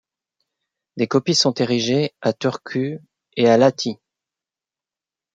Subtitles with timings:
[0.97, 2.97] Des copies sont érigées à Turku
[3.37, 3.99] et à Lahti.